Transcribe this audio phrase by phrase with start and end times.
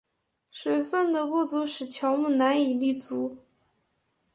[0.49, 3.37] 水分的不足使乔木难以立足。